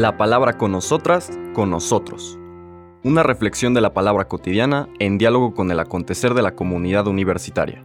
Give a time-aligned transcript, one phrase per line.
[0.00, 2.38] La palabra con nosotras, con nosotros.
[3.04, 7.84] Una reflexión de la palabra cotidiana en diálogo con el acontecer de la comunidad universitaria.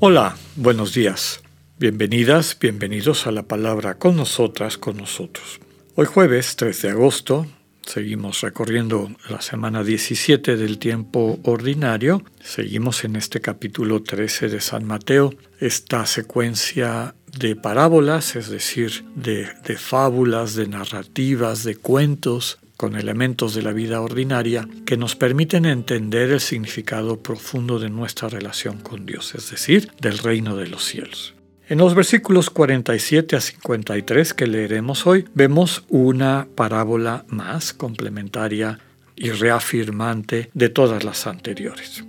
[0.00, 1.42] Hola, buenos días.
[1.78, 5.60] Bienvenidas, bienvenidos a la palabra con nosotras, con nosotros.
[5.94, 7.46] Hoy jueves 3 de agosto
[7.90, 12.22] Seguimos recorriendo la semana 17 del tiempo ordinario.
[12.40, 19.48] Seguimos en este capítulo 13 de San Mateo, esta secuencia de parábolas, es decir, de,
[19.66, 25.64] de fábulas, de narrativas, de cuentos con elementos de la vida ordinaria que nos permiten
[25.64, 30.84] entender el significado profundo de nuestra relación con Dios, es decir, del reino de los
[30.84, 31.34] cielos.
[31.70, 38.80] En los versículos 47 a 53 que leeremos hoy, vemos una parábola más complementaria
[39.14, 42.04] y reafirmante de todas las anteriores.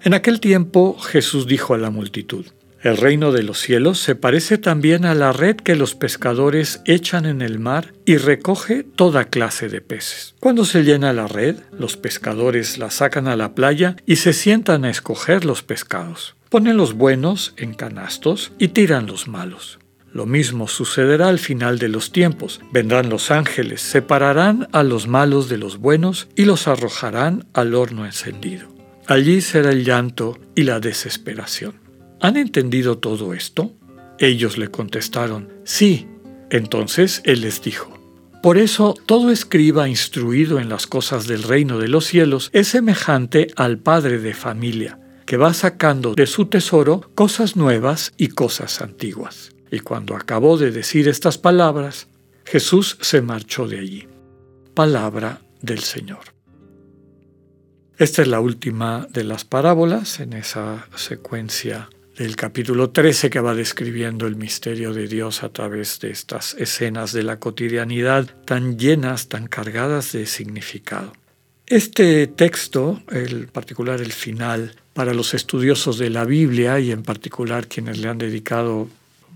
[0.00, 2.46] En aquel tiempo Jesús dijo a la multitud,
[2.84, 7.24] el reino de los cielos se parece también a la red que los pescadores echan
[7.24, 10.34] en el mar y recoge toda clase de peces.
[10.38, 14.84] Cuando se llena la red, los pescadores la sacan a la playa y se sientan
[14.84, 16.36] a escoger los pescados.
[16.50, 19.78] Ponen los buenos en canastos y tiran los malos.
[20.12, 22.60] Lo mismo sucederá al final de los tiempos.
[22.70, 28.04] Vendrán los ángeles, separarán a los malos de los buenos y los arrojarán al horno
[28.04, 28.68] encendido.
[29.06, 31.83] Allí será el llanto y la desesperación.
[32.24, 33.70] ¿Han entendido todo esto?
[34.18, 36.08] Ellos le contestaron, sí.
[36.48, 37.98] Entonces él les dijo,
[38.42, 43.48] por eso todo escriba instruido en las cosas del reino de los cielos es semejante
[43.56, 49.50] al padre de familia que va sacando de su tesoro cosas nuevas y cosas antiguas.
[49.70, 52.08] Y cuando acabó de decir estas palabras,
[52.46, 54.08] Jesús se marchó de allí.
[54.72, 56.32] Palabra del Señor.
[57.98, 63.54] Esta es la última de las parábolas en esa secuencia del capítulo 13 que va
[63.54, 69.28] describiendo el misterio de Dios a través de estas escenas de la cotidianidad tan llenas,
[69.28, 71.12] tan cargadas de significado.
[71.66, 77.66] Este texto, el particular el final, para los estudiosos de la Biblia y en particular
[77.66, 78.88] quienes le han dedicado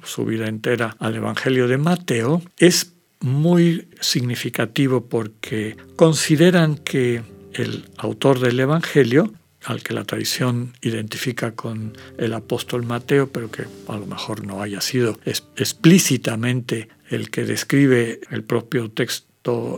[0.05, 7.23] su vida entera al Evangelio de Mateo, es muy significativo porque consideran que
[7.55, 9.33] el autor del Evangelio,
[9.69, 14.63] al que la tradición identifica con el apóstol Mateo, pero que a lo mejor no
[14.63, 19.29] haya sido explícitamente el que describe el propio texto,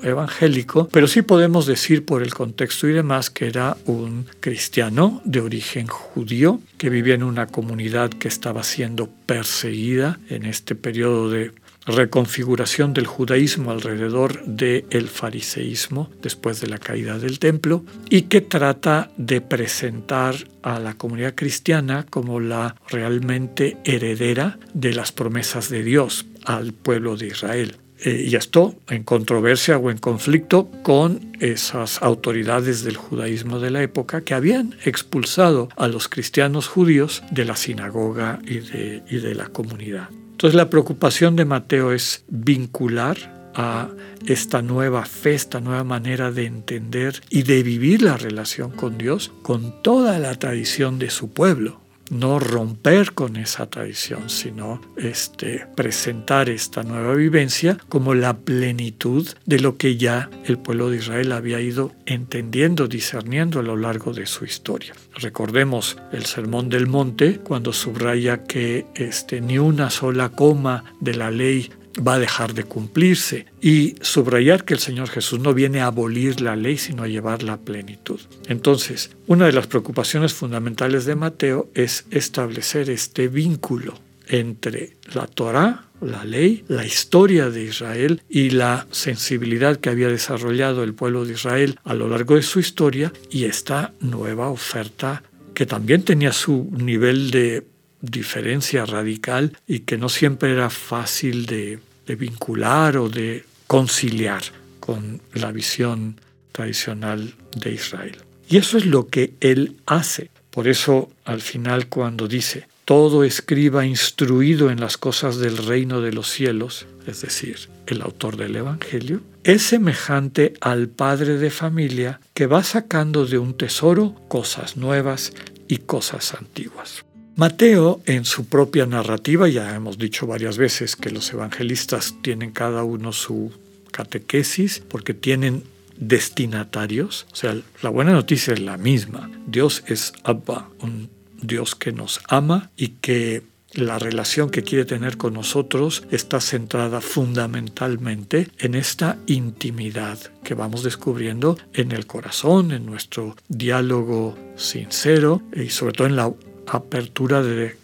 [0.02, 5.40] evangélico, pero sí podemos decir por el contexto y demás que era un cristiano de
[5.40, 11.52] origen judío que vivía en una comunidad que estaba siendo perseguida en este periodo de
[11.86, 19.10] reconfiguración del judaísmo alrededor del fariseísmo después de la caída del templo y que trata
[19.16, 26.26] de presentar a la comunidad cristiana como la realmente heredera de las promesas de Dios
[26.44, 27.76] al pueblo de Israel.
[28.02, 33.82] Eh, y esto en controversia o en conflicto con esas autoridades del judaísmo de la
[33.82, 39.48] época que habían expulsado a los cristianos judíos de la sinagoga de, y de la
[39.48, 40.08] comunidad.
[40.40, 43.90] Entonces la preocupación de Mateo es vincular a
[44.24, 49.32] esta nueva fe, esta nueva manera de entender y de vivir la relación con Dios
[49.42, 51.79] con toda la tradición de su pueblo
[52.10, 59.60] no romper con esa tradición, sino este, presentar esta nueva vivencia como la plenitud de
[59.60, 64.26] lo que ya el pueblo de Israel había ido entendiendo, discerniendo a lo largo de
[64.26, 64.92] su historia.
[65.14, 71.30] Recordemos el Sermón del Monte cuando subraya que este, ni una sola coma de la
[71.30, 75.86] ley va a dejar de cumplirse y subrayar que el Señor Jesús no viene a
[75.86, 78.20] abolir la ley, sino a llevarla a plenitud.
[78.46, 83.98] Entonces, una de las preocupaciones fundamentales de Mateo es establecer este vínculo
[84.28, 90.82] entre la Torá, la ley, la historia de Israel y la sensibilidad que había desarrollado
[90.82, 95.22] el pueblo de Israel a lo largo de su historia y esta nueva oferta
[95.52, 97.66] que también tenía su nivel de
[98.00, 101.78] diferencia radical y que no siempre era fácil de,
[102.18, 104.42] vincular o de conciliar
[104.80, 106.20] con la visión
[106.50, 108.16] tradicional de Israel.
[108.48, 110.30] Y eso es lo que él hace.
[110.50, 116.12] Por eso al final cuando dice, todo escriba instruido en las cosas del reino de
[116.12, 122.46] los cielos, es decir, el autor del Evangelio, es semejante al padre de familia que
[122.46, 125.32] va sacando de un tesoro cosas nuevas
[125.68, 127.04] y cosas antiguas.
[127.40, 132.84] Mateo, en su propia narrativa, ya hemos dicho varias veces que los evangelistas tienen cada
[132.84, 133.50] uno su
[133.92, 135.64] catequesis, porque tienen
[135.96, 137.26] destinatarios.
[137.32, 139.30] O sea, la buena noticia es la misma.
[139.46, 141.08] Dios es Abba, un
[141.40, 143.42] Dios que nos ama y que
[143.72, 150.82] la relación que quiere tener con nosotros está centrada fundamentalmente en esta intimidad que vamos
[150.82, 156.30] descubriendo en el corazón, en nuestro diálogo sincero y sobre todo en la
[156.70, 157.76] apertura de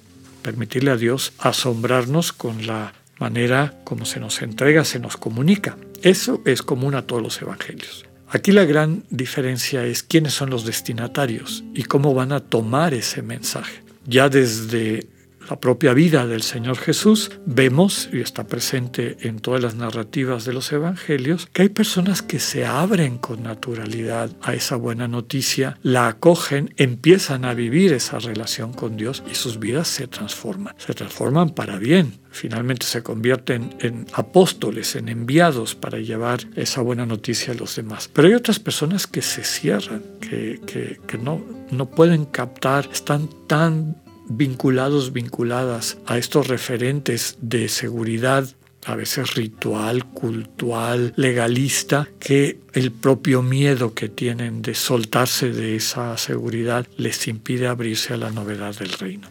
[0.43, 5.77] permitirle a Dios asombrarnos con la manera como se nos entrega, se nos comunica.
[6.03, 8.07] Eso es común a todos los evangelios.
[8.29, 13.23] Aquí la gran diferencia es quiénes son los destinatarios y cómo van a tomar ese
[13.23, 13.83] mensaje.
[14.05, 15.07] Ya desde
[15.49, 20.53] la propia vida del Señor Jesús, vemos, y está presente en todas las narrativas de
[20.53, 26.09] los evangelios, que hay personas que se abren con naturalidad a esa buena noticia, la
[26.09, 30.75] acogen, empiezan a vivir esa relación con Dios y sus vidas se transforman.
[30.79, 32.21] Se transforman para bien.
[32.31, 38.11] Finalmente se convierten en apóstoles, en enviados para llevar esa buena noticia a los demás.
[38.13, 40.61] Pero hay otras personas que se cierran, que,
[41.07, 43.97] que, no, no pueden captar, están tan
[44.29, 48.49] vinculados, vinculadas a estos referentes de seguridad
[48.87, 56.17] a veces ritual, cultural, legalista, que el propio miedo que tienen de soltarse de esa
[56.19, 59.29] seguridad les impide abrirse a la novedad del reino.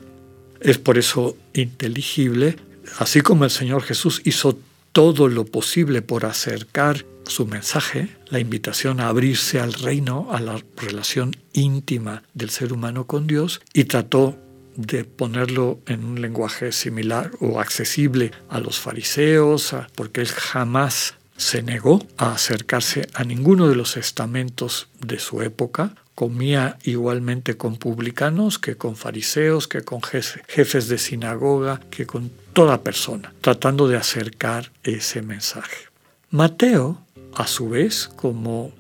[0.59, 2.57] Es por eso inteligible,
[3.00, 4.57] así como el Señor Jesús hizo
[4.91, 10.62] todo lo posible por acercar su mensaje, la invitación a abrirse al reino, a la
[10.77, 14.38] relación íntima del ser humano con Dios, y trató
[14.75, 21.62] de ponerlo en un lenguaje similar o accesible a los fariseos, porque él jamás se
[21.62, 28.57] negó a acercarse a ninguno de los estamentos de su época, comía igualmente con publicanos
[28.57, 34.72] que con fariseos, que con jefes de sinagoga, que con toda persona, tratando de acercar
[34.83, 35.89] ese mensaje.
[36.30, 37.01] Mateo,
[37.33, 38.72] a su vez, como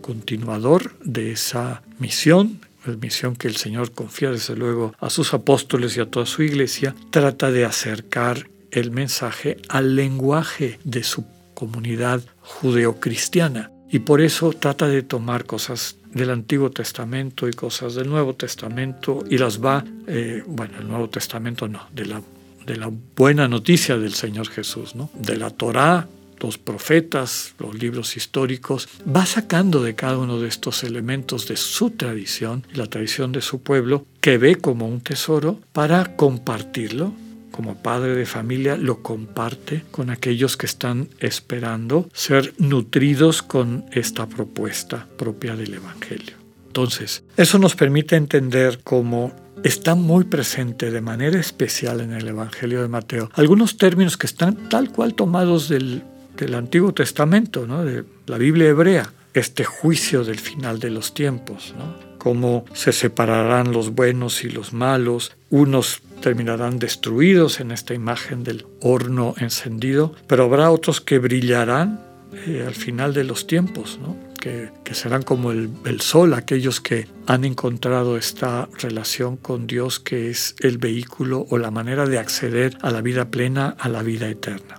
[0.00, 2.60] continuador de esa misión,
[2.96, 6.94] misión que el Señor confía desde luego a sus apóstoles y a toda su iglesia,
[7.10, 11.24] trata de acercar el mensaje al lenguaje de su
[11.54, 18.08] comunidad judeocristiana y por eso trata de tomar cosas del Antiguo Testamento y cosas del
[18.08, 22.22] Nuevo Testamento y las va, eh, bueno, el Nuevo Testamento no, de la,
[22.66, 25.10] de la buena noticia del Señor Jesús, ¿no?
[25.14, 26.08] de la Torá
[26.40, 31.90] los profetas, los libros históricos, va sacando de cada uno de estos elementos de su
[31.90, 37.12] tradición, la tradición de su pueblo, que ve como un tesoro para compartirlo.
[37.50, 44.28] Como padre de familia lo comparte con aquellos que están esperando ser nutridos con esta
[44.28, 46.36] propuesta propia del Evangelio.
[46.68, 49.32] Entonces, eso nos permite entender cómo
[49.64, 54.68] está muy presente de manera especial en el Evangelio de Mateo algunos términos que están
[54.68, 56.04] tal cual tomados del
[56.38, 62.08] del Antiguo Testamento, de la Biblia hebrea, este juicio del final de los tiempos, ¿no?
[62.18, 68.66] cómo se separarán los buenos y los malos, unos terminarán destruidos en esta imagen del
[68.80, 72.00] horno encendido, pero habrá otros que brillarán
[72.46, 73.98] eh, al final de los tiempos,
[74.40, 80.54] que, serán como el sol, aquellos que han encontrado esta relación con Dios que es
[80.60, 84.77] el vehículo o la manera de acceder a la vida plena, a la vida eterna.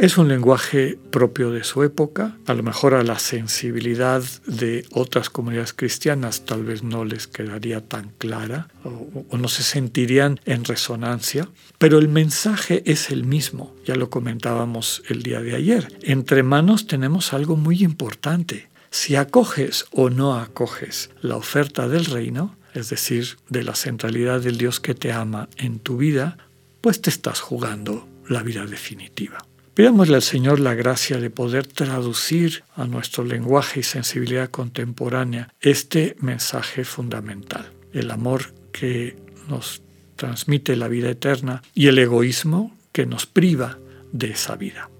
[0.00, 5.28] Es un lenguaje propio de su época, a lo mejor a la sensibilidad de otras
[5.28, 11.50] comunidades cristianas tal vez no les quedaría tan clara o, no se sentirían en resonancia,
[11.76, 15.92] pero el mensaje es el mismo, ya lo comentábamos el día de ayer.
[16.00, 18.70] Entre manos tenemos algo muy importante.
[18.90, 24.56] Si acoges o no acoges la oferta del reino, es decir, de la centralidad del
[24.56, 26.38] Dios que te ama en tu vida,
[26.80, 29.44] pues te estás jugando la vida definitiva.
[29.74, 36.16] Pidámosle al Señor la gracia de poder traducir a nuestro lenguaje y sensibilidad contemporánea este
[36.20, 39.16] mensaje fundamental, el amor que
[39.48, 39.82] nos
[40.16, 43.78] transmite la vida eterna y el egoísmo que nos priva
[44.12, 44.90] de esa vida.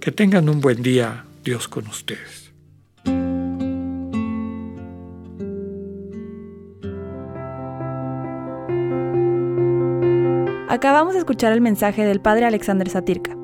[0.00, 2.52] Que tengan un buen día, Dios con ustedes.
[10.68, 13.43] Acabamos de escuchar el mensaje del Padre Alexander Satirka.